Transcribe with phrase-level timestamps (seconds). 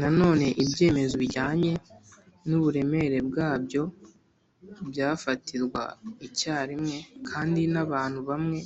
[0.00, 1.72] na none ibyemezo bijyanye
[2.48, 3.82] n'uburemere bwabyo
[4.90, 5.82] byafatirwa
[6.26, 6.96] icyarimwe
[7.28, 8.60] kandi n'abantu bamwe